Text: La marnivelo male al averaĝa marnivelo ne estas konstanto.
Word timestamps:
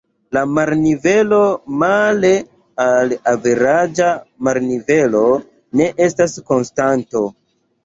La 0.35 0.41
marnivelo 0.59 1.41
male 1.83 2.31
al 2.87 3.13
averaĝa 3.35 4.09
marnivelo 4.49 5.23
ne 5.83 5.93
estas 6.09 6.39
konstanto. 6.51 7.27